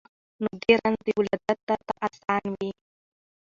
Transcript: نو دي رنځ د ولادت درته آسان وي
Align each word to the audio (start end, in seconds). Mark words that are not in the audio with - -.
نو 0.41 0.49
دي 0.61 0.73
رنځ 0.81 0.99
د 1.05 1.07
ولادت 1.19 1.59
درته 1.69 1.93
آسان 2.07 2.43
وي 2.55 2.69